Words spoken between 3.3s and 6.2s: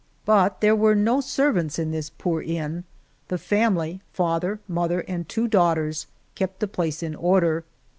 family— father, mother, and two daughters—